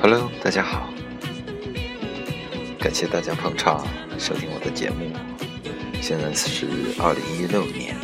[0.00, 0.88] Hello，大家好，
[2.78, 3.86] 感谢大家捧场
[4.18, 5.12] 收听我的节目。
[6.00, 6.66] 现在是
[6.98, 7.94] 二零一六年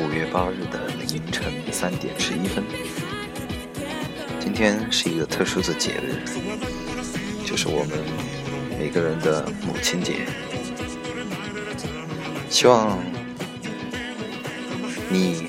[0.00, 2.62] 五月八日的凌晨三点十一分。
[4.38, 6.20] 今天是一个特殊的节日，
[7.46, 7.98] 就是我们
[8.78, 10.26] 每个人的母亲节。
[12.50, 12.98] 希望
[15.08, 15.46] 你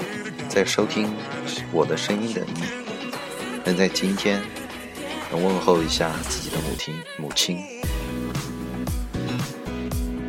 [0.48, 1.14] 在收听
[1.72, 2.62] 我的声音的你，
[3.66, 4.41] 能在今天
[5.30, 7.59] 能问候一下自己的母亲，母亲，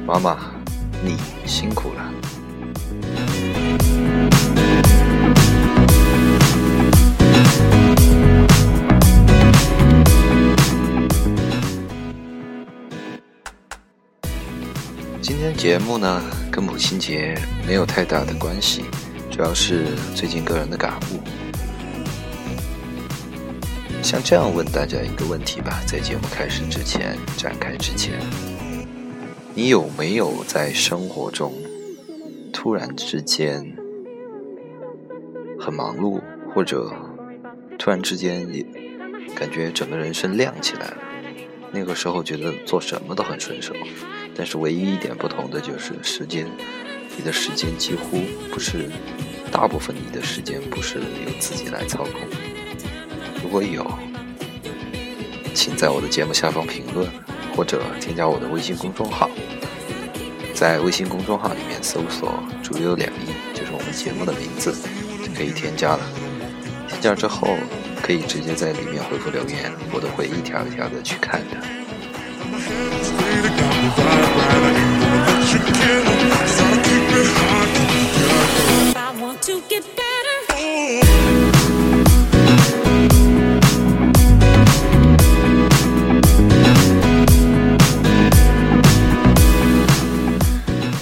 [0.04, 0.38] 妈妈，
[1.04, 1.16] 你
[1.46, 2.12] 辛苦了。
[15.60, 18.82] 节目呢，跟母亲节没有太大的关系，
[19.30, 21.20] 主要是最近个人的感悟。
[24.02, 28.14] 像这样问大家一个问题吧，在节目开始之前，展开之前，
[29.54, 31.52] 你有没有在生活中
[32.54, 33.76] 突然之间
[35.58, 36.22] 很忙碌，
[36.54, 36.90] 或者
[37.78, 38.64] 突然之间也
[39.36, 40.96] 感觉整个人生亮起来了？
[41.70, 43.74] 那个时候觉得做什么都很顺手，
[44.42, 46.46] 但是唯一一点不同的就是时间，
[47.14, 48.88] 你的时间几乎不是，
[49.52, 52.22] 大部分你的时间不是由自己来操控。
[53.42, 53.86] 如果有，
[55.52, 57.06] 请在我的节目下方评论，
[57.54, 59.28] 或者添加我的微信公众号，
[60.54, 64.72] 在微信公众号里面搜索“主有两亿”，就是我们节目的名字，
[65.22, 66.00] 就可以添加了。
[66.88, 67.58] 添加之后。
[68.02, 71.89] 可以直接在里面回复留言，我都会一条一条的去看的。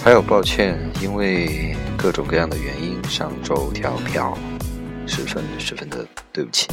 [0.05, 4.37] 还有抱歉，因为各种各样的原因，上周跳票。
[5.07, 6.69] 十分十分的对不起。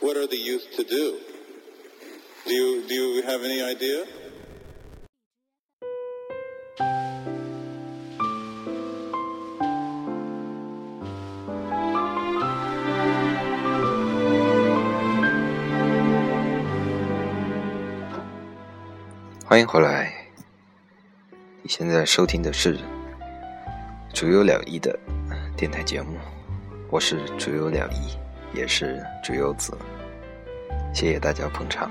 [0.00, 1.18] What are the youth to do?
[2.44, 4.06] Do you do you have any idea?
[19.44, 20.14] 欢迎回来！
[21.62, 22.78] 你现在收听的是
[24.14, 24.98] 主有两翼的
[25.54, 26.16] 电台节目，
[26.90, 28.16] 我是竹有两翼，
[28.54, 29.72] 也是竹有子，
[30.92, 31.90] 谢谢大家捧场。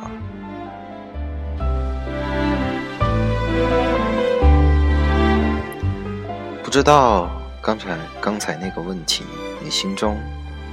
[6.64, 7.30] 不知道
[7.62, 9.26] 刚才刚才那个问题，
[9.62, 10.18] 你心中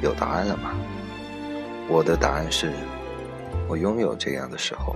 [0.03, 0.71] 有答案了吗？
[1.89, 2.71] 我的答案是，
[3.67, 4.95] 我拥有这样的时候。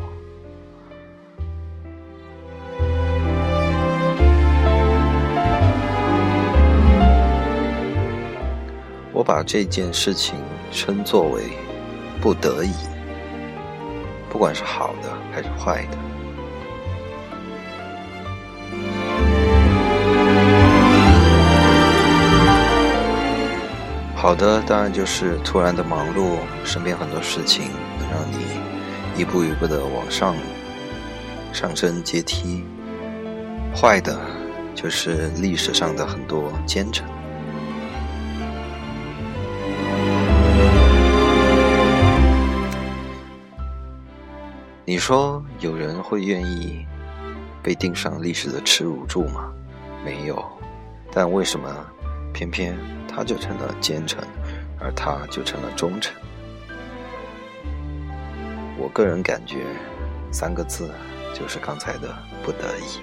[9.15, 10.37] 我把这件事情
[10.73, 11.43] 称作为
[12.21, 12.73] 不得已，
[14.31, 15.99] 不管是好的还是坏的。
[24.17, 27.65] 好的当然就是突然的忙碌，身边很多事情
[27.99, 30.35] 能让你一步一步的往上
[31.53, 32.65] 上升阶梯；
[33.75, 34.19] 坏的
[34.75, 37.05] 就是历史上的很多奸臣。
[44.93, 46.85] 你说有人会愿意
[47.63, 49.51] 被钉上历史的耻辱柱吗？
[50.05, 50.45] 没有。
[51.11, 51.67] 但为什么
[52.31, 52.79] 偏偏
[53.09, 54.23] 他就成了奸臣，
[54.79, 56.15] 而他就成了忠臣？
[58.77, 59.65] 我个人感觉，
[60.31, 60.91] 三个字
[61.33, 63.01] 就是刚才的不得已。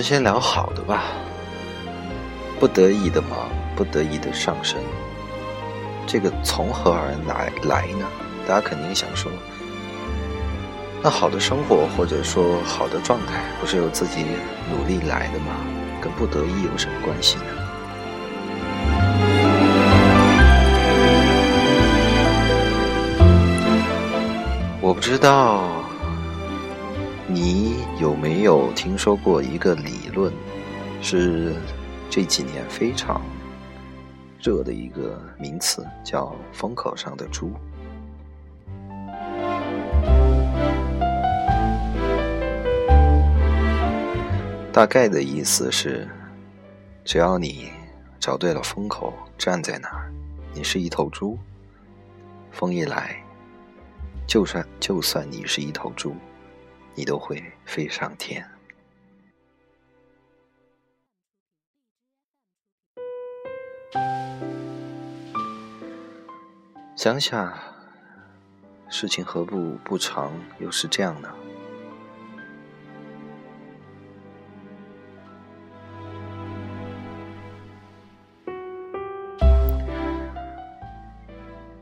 [0.00, 1.02] 们先聊好的吧，
[2.58, 3.30] 不得已的忙。
[3.76, 4.78] 不得已的上升，
[6.06, 8.06] 这个从何而来来呢？
[8.46, 9.30] 大家肯定想说，
[11.02, 14.24] 那好的生活或者说好的状态，不是由自己
[14.70, 15.56] 努力来的吗？
[16.00, 17.44] 跟不得已有什么关系呢？
[24.82, 25.62] 我不知道
[27.26, 27.69] 你
[28.00, 30.32] 有没有听说过一个理论，
[31.02, 31.54] 是
[32.08, 33.20] 这几年非常。
[34.40, 37.52] 热的一个名词叫“风口上的猪”，
[44.72, 46.08] 大概的意思是，
[47.04, 47.70] 只要你
[48.18, 50.10] 找对了风口，站在那儿，
[50.54, 51.38] 你是一头猪，
[52.50, 53.22] 风一来，
[54.26, 56.14] 就算就算你是一头猪，
[56.94, 58.44] 你都会飞上天。
[66.96, 67.58] 想想，
[68.90, 71.34] 事情何不不长，又是这样呢？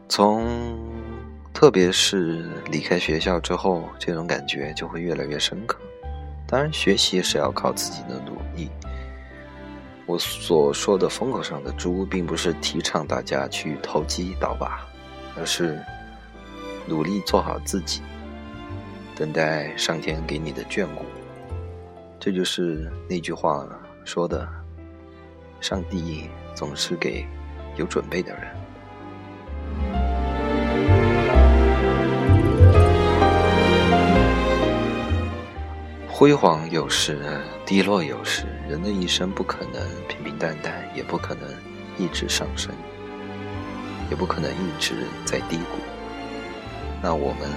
[0.09, 0.68] 从
[1.59, 5.77] 特别是离开学校之后，这种感觉就会越来越深刻。
[6.47, 8.71] 当然，学习是要靠自己的努力。
[10.07, 14.87] 我所说的风口上的猪，并不是提倡大家去投机倒把。
[15.37, 15.83] 而是
[16.87, 18.03] 努力做好自己，
[19.17, 21.05] 等待上天给你的眷顾。
[22.21, 23.67] 这就是那句话
[24.05, 24.49] 说的
[25.61, 27.27] ：“上帝总是给
[27.75, 28.47] 有准备的人。”
[36.19, 38.45] 辉煌有时，低落有时。
[38.69, 41.49] 人的一生不可能平平淡淡，也不可能
[41.97, 42.75] 一直上升。
[44.11, 45.79] 也不可能一直在低谷。
[47.01, 47.49] 那我们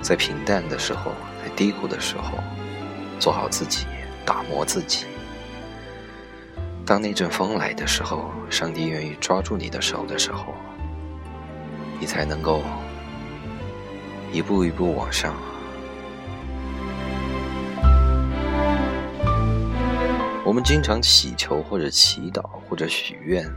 [0.00, 1.10] 在平淡的时候，
[1.42, 2.38] 在低谷的时候，
[3.18, 3.84] 做好自己，
[4.24, 5.06] 打磨自己。
[6.86, 10.54] 当那阵风来的时候，上帝愿意抓住你的手的时候，
[11.98, 12.62] 你才能够
[14.30, 15.34] 一步一步往上。
[20.50, 23.48] 我们经常祈求或者祈祷或者许愿，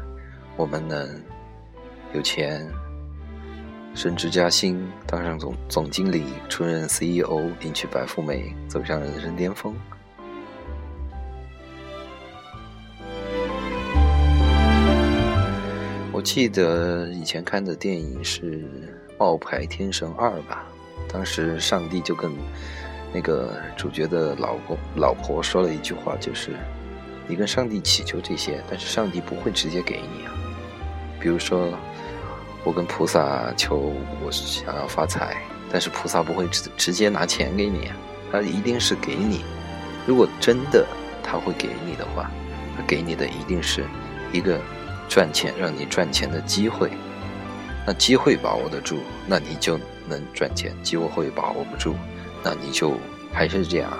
[0.55, 1.09] 我们能。
[2.13, 2.71] 有钱，
[3.95, 9.75] 升职加薪，当上总总经理，出任 CEO，迎娶白富美，走上人生巅峰。
[16.11, 18.59] 我记得以前看的电影是
[19.17, 20.63] 《冒牌天神二》吧，
[21.11, 22.31] 当时上帝就跟
[23.11, 26.51] 那个主角的老公老婆说了一句话，就是
[27.27, 30.33] 你跟上帝祈求这些，但是上帝不会直接给你啊，
[31.19, 31.69] 比如说。
[32.65, 35.35] 我跟菩萨求，我想要发财，
[35.69, 37.91] 但是菩萨不会直直接拿钱给你，
[38.31, 39.43] 他一定是给你。
[40.07, 40.87] 如果真的
[41.21, 42.31] 他会给你的话，
[42.77, 43.83] 他给你的一定是
[44.31, 44.61] 一个
[45.09, 46.89] 赚钱让你赚钱的机会。
[47.85, 49.77] 那机会把握得住，那你就
[50.07, 51.95] 能赚钱；机会把握不住，
[52.41, 52.93] 那你就
[53.33, 53.91] 还是这样。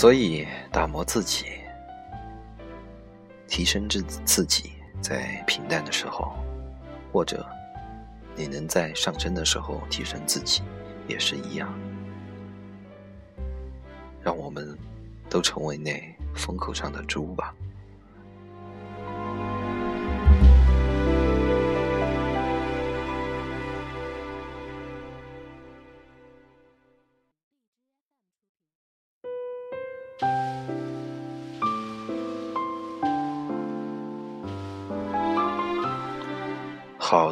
[0.00, 0.48] 所以。
[0.72, 1.46] 打磨自己，
[3.48, 4.70] 提升自自己，
[5.02, 6.32] 在平淡的时候，
[7.12, 7.44] 或者
[8.36, 10.62] 你能在上升的时候提升自己，
[11.06, 11.68] 也是一样。
[14.22, 14.78] 让我们
[15.28, 16.00] 都成为那
[16.34, 17.52] 风口上的猪吧。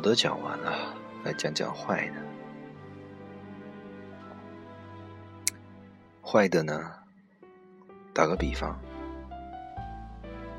[0.09, 0.73] 都讲完了
[1.23, 2.15] 来讲讲坏的。
[6.23, 6.91] 坏的呢
[8.15, 8.75] 打个比方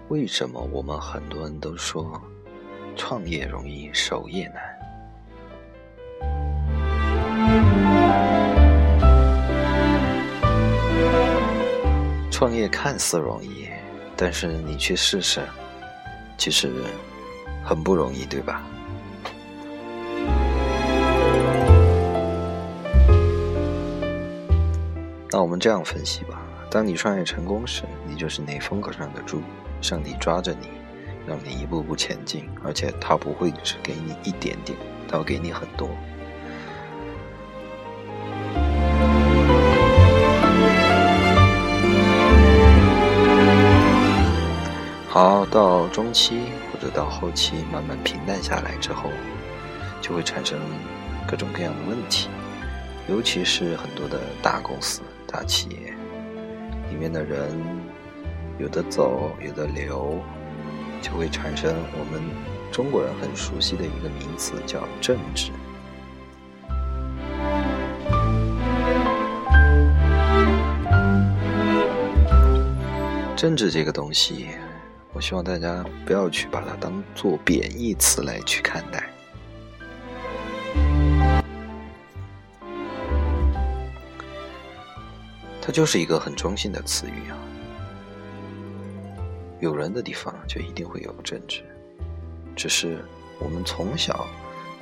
[0.10, 2.22] 为什么我们很多人都说
[2.96, 4.62] 创业容易守业难？
[12.30, 13.68] 创业看似容易
[14.16, 15.42] 但是你去试试
[16.38, 16.72] 其实
[17.66, 18.64] 很不容易对吧？
[25.40, 29.42] 那我们这样分析吧：当你创业成功时，你就是那风口上的猪，
[29.82, 30.68] 上帝抓着你，
[31.26, 34.78] 让你一步步前进，而且他不会只给你一点点，
[35.08, 35.88] 他会给你很多。
[45.08, 46.42] 好，到中期
[46.74, 49.10] 或者到后期慢慢平淡下来之后，
[50.02, 50.60] 就会产生
[51.26, 52.28] 各种各样的问题，
[53.08, 55.00] 尤其是很多的大公司、
[55.32, 55.94] 大企业
[56.90, 57.52] 里面的人，
[58.58, 60.20] 有的走，有的留，
[61.02, 62.22] 就会产生我们
[62.72, 65.52] 中国人很熟悉的一个名词，叫政治。
[73.36, 74.48] 政治这个东西。
[75.12, 79.10] 我希望大家不要去把它当做贬义词来去看待，
[85.62, 87.38] 它就是一个很中性的词语啊。
[89.60, 91.62] 有人的地方就一定会有政治，
[92.56, 93.04] 只是
[93.40, 94.28] 我们从小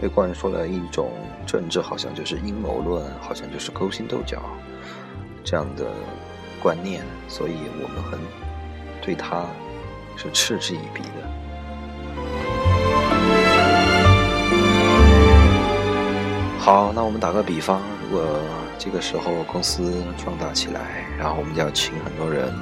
[0.02, 1.12] 被灌输了一种
[1.46, 4.42] 政治好像就是阴谋论，好像就是勾心斗角
[5.44, 5.92] 这样的
[6.62, 8.20] 观念，所以我们很
[9.02, 9.46] 对他。
[10.20, 11.22] 是嗤之以鼻的。
[16.58, 18.26] 好，那我们打个比方，如果
[18.78, 22.54] 这个时候公司壮大起来，然后我们就要请很多人，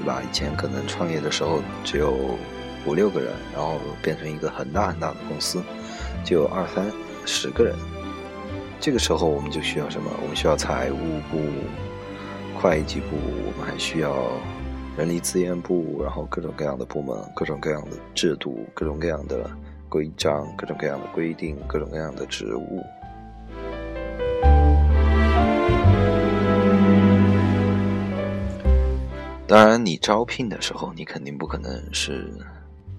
[0.00, 0.22] 对吧？
[0.22, 2.36] 以前可能创业的时候只有
[2.86, 5.62] 五六个人，然后变成一个很大很大的公司，
[6.24, 6.84] 就有二三
[7.24, 7.74] 十个人。
[8.78, 10.10] 这个时候我们就需要什么？
[10.22, 10.96] 我们需要财务
[11.30, 11.38] 部、
[12.58, 13.16] 会计部，
[13.46, 14.14] 我们还需要。
[14.98, 19.48] 人力资源部，然后各种各样的部门，各种各样的制度，各种各样的
[19.88, 22.84] 规章，各种各样的规定，各种各样的职务。
[29.50, 32.32] 当然，你招聘的时候，你肯定不可能是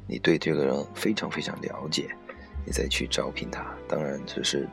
[0.06, 2.14] 你对这个人非常非常了解，
[2.66, 3.74] 你再去招聘他。
[3.88, 4.68] 当然，这是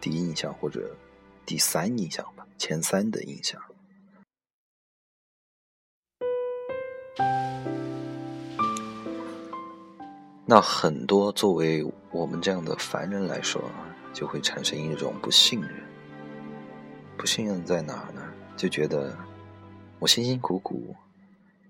[0.00, 0.96] 第一印象或者
[1.44, 3.60] 第三印象吧，前三的印象。
[10.46, 13.62] 那很多作为我们这样的凡人来说，
[14.14, 15.70] 就会产生一种不信任。
[17.18, 18.22] 不信任在哪儿呢？
[18.56, 19.14] 就觉得
[19.98, 20.96] 我辛辛苦苦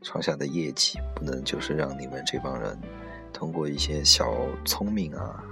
[0.02, 2.78] 创下的业绩，不能就是让你们这帮人
[3.32, 5.44] 通过一些小聪明啊，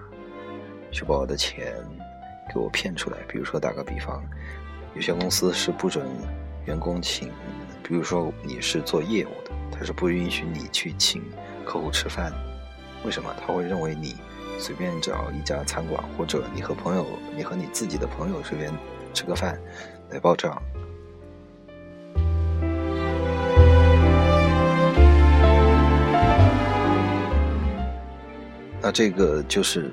[0.90, 1.74] 去把我的钱
[2.52, 3.18] 给我骗出来。
[3.28, 4.22] 比如说打个比方，
[4.94, 6.06] 有些公司是不准
[6.64, 7.30] 员工请，
[7.82, 11.22] 比如说你是做业务的，他是不允许你去请
[11.64, 12.32] 客户吃饭。
[13.04, 14.16] 为什么他会认为你
[14.58, 18.72] 随便找一家餐馆，或者你和朋友，你和你自己的朋友随便
[19.12, 19.60] 吃个饭
[20.10, 20.60] 来报账？
[28.88, 29.92] 那这个就是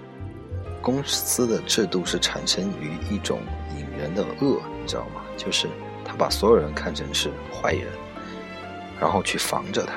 [0.82, 3.42] 公司的制度是产生于一种
[3.78, 5.20] 引人的恶，你知道吗？
[5.36, 5.68] 就是
[6.06, 7.88] 他把所有人看成是坏人，
[8.98, 9.96] 然后去防着他。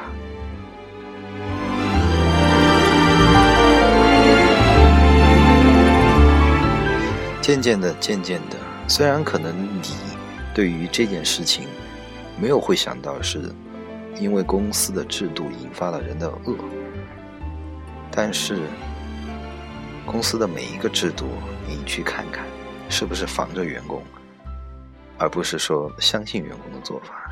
[7.40, 8.57] 渐渐的，渐渐的，
[8.88, 9.95] 虽然可能你
[10.52, 11.69] 对于这件事情
[12.37, 13.55] 没有会想到是
[14.19, 16.57] 因为公司的制度引发了人的恶，
[18.11, 18.59] 但是
[20.10, 21.26] 公司的每一个制度，
[21.66, 22.46] 你去看看
[22.88, 24.02] 是不是防着员工，
[25.18, 27.30] 而不是说相信员工的做法。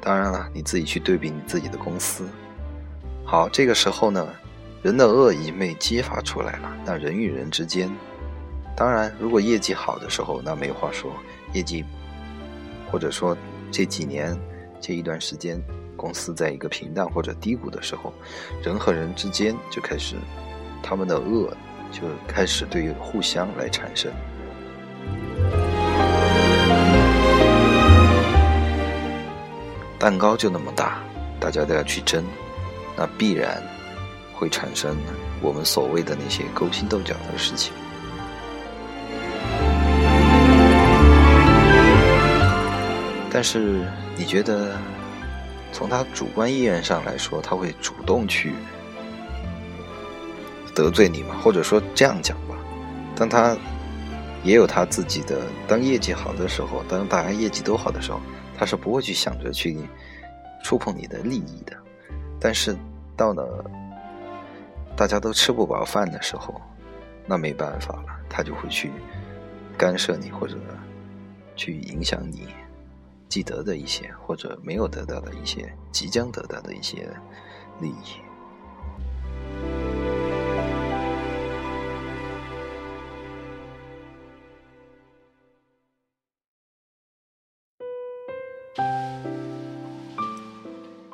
[0.00, 2.28] 当然了，你自己去对比你自己的公司。
[3.24, 4.26] 好，这个时候呢。
[4.82, 6.76] 人的恶已经被激发出来了。
[6.84, 7.88] 那人与人之间，
[8.76, 11.12] 当然，如果业绩好的时候，那没话说。
[11.52, 11.84] 业绩，
[12.90, 13.36] 或者说
[13.70, 14.36] 这几年
[14.80, 15.62] 这一段时间，
[16.02, 18.12] 公司在一个平淡或者低谷的时候，
[18.60, 20.16] 人和人之间就开始，
[20.82, 21.56] 他们的恶
[21.92, 24.10] 就开始对互相来产生。
[29.96, 30.98] 蛋糕就那么大，
[31.38, 32.24] 大家都要去争，
[32.96, 33.62] 那必然。
[34.34, 34.96] 会产生
[35.40, 37.72] 我们所谓的那些勾心斗角的事情，
[43.30, 44.76] 但是你觉得
[45.82, 48.54] 从他主观意愿上来说，他会主动去
[50.76, 51.34] 得罪你吗？
[51.42, 52.56] 或者说这样讲吧，
[53.16, 53.56] 当他
[54.44, 55.40] 也有他自己的。
[55.66, 58.20] 当业绩好的时候，当大家业绩都好的时候，
[58.56, 59.76] 他是不会去想着去
[60.62, 61.76] 触碰你的利益的。
[62.38, 62.76] 但是
[63.16, 63.68] 到了
[64.94, 66.62] 大家都吃不饱饭的时候，
[67.26, 68.88] 那没办法了，他就会去
[69.76, 70.54] 干涉你，或者
[71.56, 72.46] 去影响你
[73.32, 77.08] 既得的一些，或者没有得到的一些，即将得到的一些
[77.80, 78.20] 利益。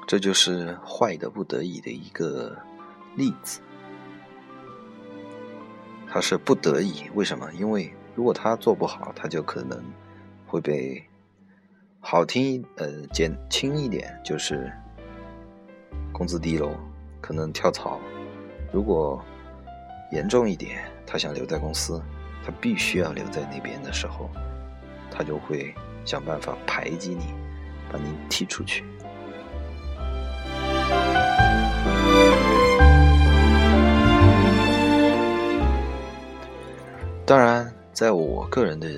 [0.09, 2.59] 这就是坏的不得已的一个
[3.15, 3.61] 例子。
[6.09, 7.49] 他是不得已，为什么？
[7.53, 9.81] 因为如果他做不好，他就可能
[10.49, 11.08] 会被
[12.01, 14.73] 好听呃减轻一点，就是
[16.13, 16.71] 工资低喽，
[17.21, 18.01] 可能跳槽。
[18.73, 19.23] 如果
[20.13, 22.01] 严重一点，他想留在公司，
[22.45, 24.31] 他必须要留在那边的时候，
[25.11, 25.75] 他就会
[26.05, 27.35] 想办法排挤你，
[27.93, 28.85] 把你踢出去。
[37.27, 38.89] 当然，在我个人的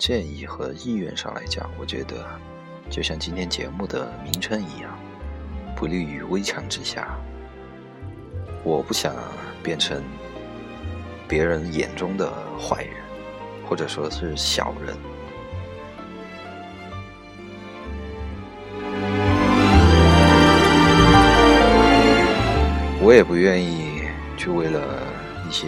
[0.00, 2.26] 建议和意愿上来讲，我觉得，
[2.88, 4.98] 就像今天节目的名称一样，
[5.76, 7.18] 不利于危墙之下。
[8.64, 9.14] 我不想
[9.62, 10.02] 变成
[11.28, 12.94] 别人眼中的坏人，
[13.68, 14.96] 或者说是小人。
[23.02, 24.00] 我也不愿意
[24.38, 24.80] 去为了
[25.46, 25.66] 一些。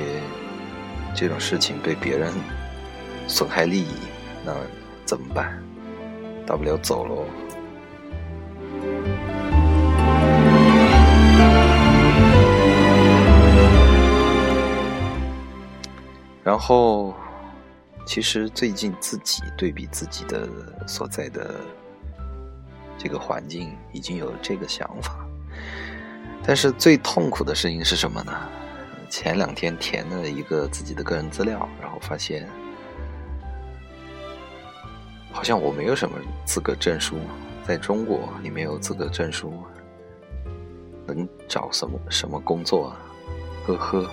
[1.15, 2.33] 这种事情被别人
[3.29, 3.97] 损害利益，
[4.45, 4.55] 那
[5.05, 5.63] 怎么办？
[6.47, 7.25] 大不了走喽。
[16.45, 17.15] 然后，
[18.05, 20.49] 其实最近自己对比自己的
[20.89, 21.55] 所在的
[22.99, 25.15] 这个环境，已经有这个想法。
[26.45, 28.33] 但是最痛苦的事情是什么呢？
[29.09, 32.49] 前两天填了一个自己的个人资料，然后发现
[35.33, 37.17] 好像我没有什么资格证书，
[37.67, 39.53] 在中国你没有资格证书，
[41.07, 42.97] 能找什么什么工作啊？
[43.67, 44.11] 呵呵。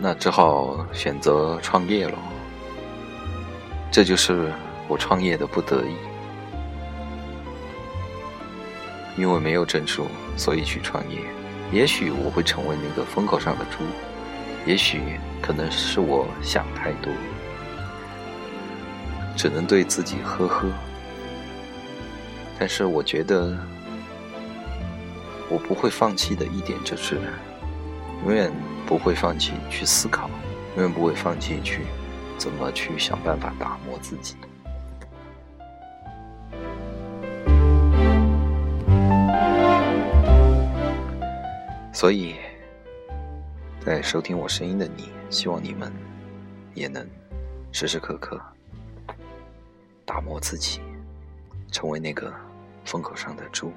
[0.00, 2.18] 那只好选择创业了，
[3.90, 4.52] 这就是
[4.88, 5.94] 我创业的不得已。
[9.16, 11.18] 因为没有证书，所以去创业。
[11.70, 13.84] 也许我会成为那个风口上的猪，
[14.66, 17.12] 也许可能是我想太多，
[19.36, 20.68] 只能对自己呵呵。
[22.58, 23.58] 但是我觉得，
[25.50, 27.20] 我不会放弃的一点就是，
[28.24, 28.52] 永远
[28.86, 30.30] 不会放弃去思考，
[30.76, 31.86] 永远不会放弃去
[32.38, 34.36] 怎么去想办法打磨自己。
[41.92, 42.36] 所以，
[43.84, 45.92] 在收听我声音的你，希望你们
[46.72, 47.04] 也能
[47.72, 48.40] 时时刻刻
[50.04, 50.80] 打磨自己，
[51.72, 52.32] 成为那个
[52.84, 53.72] 风口上的猪。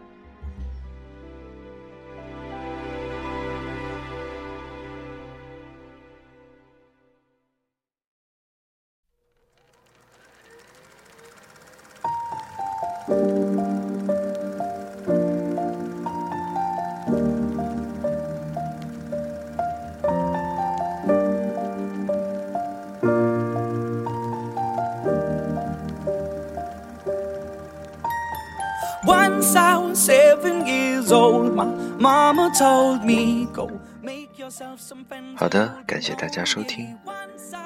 [35.38, 36.98] 好的，感谢大家收听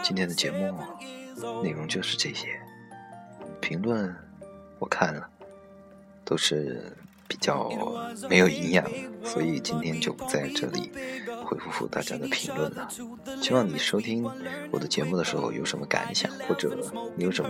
[0.04, 0.73] 今天的节目，
[1.63, 2.47] 内容就是这些。
[3.62, 4.15] 评论
[4.80, 5.30] 我看了，
[6.23, 6.91] 都是。
[7.30, 7.69] 比较
[8.28, 8.84] 没有营养，
[9.23, 10.91] 所以今天就不在这里
[11.57, 12.88] 回复大家的评论了。
[13.41, 14.23] 希望你收听
[14.71, 16.77] 我的节目的时候有什么感想，或者
[17.15, 17.49] 你有什么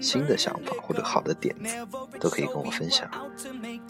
[0.00, 1.76] 新的想法或者好的点子，
[2.18, 3.10] 都可以跟我分享。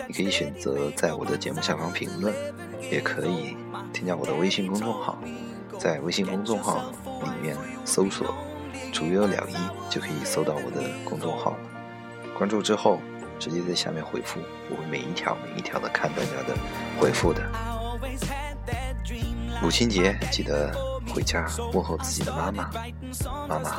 [0.08, 2.34] 你可以选择在我的节目下方评论，
[2.90, 3.56] 也可以
[3.92, 5.22] 添加我的微信公众号，
[5.78, 8.34] 在微信公众号里面搜索
[8.92, 9.54] “竹有了一”，
[9.92, 11.58] 就可以搜到我的公众号了。
[12.36, 12.98] 关注之后。
[13.40, 14.38] 直接在下面回复，
[14.68, 16.54] 我会每一条每一条的看大家的
[17.00, 17.69] 回复的。
[19.62, 20.72] 母亲节记得
[21.12, 22.70] 回家问候自己的妈妈，
[23.46, 23.76] 妈妈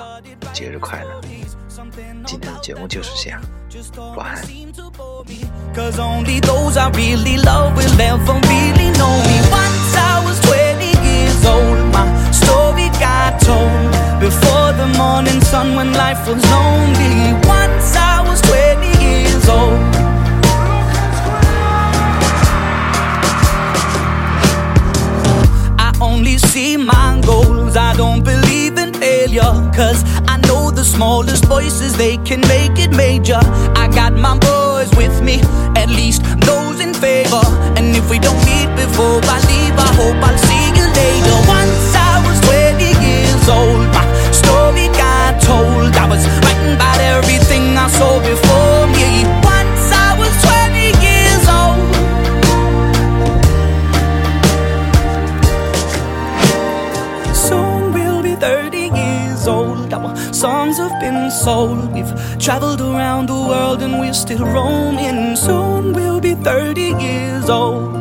[0.53, 1.21] 节日快乐。
[2.25, 3.41] 今天的节目就是这样，
[4.15, 4.41] 晚安。
[26.31, 27.75] Only see my goals.
[27.75, 29.53] I don't believe in failure.
[29.75, 33.39] Cause I know the smallest voices, they can make it major.
[33.75, 34.60] I got my boys
[66.51, 67.95] 30 years old.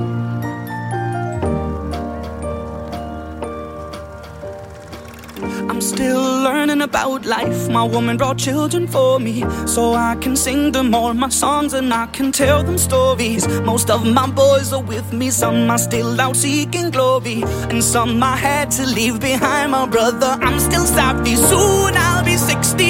[5.71, 7.69] I'm still learning about life.
[7.69, 11.95] My woman brought children for me, so I can sing them all my songs and
[11.95, 13.47] I can tell them stories.
[13.61, 18.21] Most of my boys are with me, some are still out seeking glory, and some
[18.21, 19.71] I had to leave behind.
[19.71, 21.37] My brother, I'm still savvy.
[21.37, 22.90] Soon I'll be 60